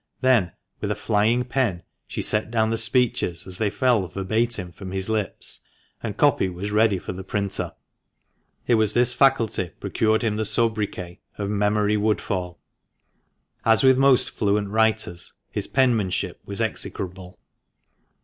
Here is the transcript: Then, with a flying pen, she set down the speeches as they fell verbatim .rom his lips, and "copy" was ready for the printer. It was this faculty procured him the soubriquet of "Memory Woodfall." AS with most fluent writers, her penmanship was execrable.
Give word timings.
Then, 0.21 0.53
with 0.79 0.89
a 0.89 0.95
flying 0.95 1.43
pen, 1.45 1.83
she 2.07 2.23
set 2.23 2.49
down 2.49 2.71
the 2.71 2.75
speeches 2.79 3.45
as 3.45 3.59
they 3.59 3.69
fell 3.69 4.07
verbatim 4.07 4.73
.rom 4.79 4.89
his 4.93 5.09
lips, 5.09 5.59
and 6.01 6.17
"copy" 6.17 6.49
was 6.49 6.71
ready 6.71 6.97
for 6.97 7.13
the 7.13 7.23
printer. 7.23 7.73
It 8.65 8.73
was 8.81 8.93
this 8.93 9.13
faculty 9.13 9.69
procured 9.79 10.23
him 10.23 10.37
the 10.37 10.43
soubriquet 10.43 11.19
of 11.37 11.51
"Memory 11.51 11.97
Woodfall." 11.97 12.57
AS 13.63 13.83
with 13.83 13.99
most 13.99 14.31
fluent 14.31 14.69
writers, 14.69 15.33
her 15.53 15.61
penmanship 15.71 16.39
was 16.47 16.61
execrable. 16.61 17.37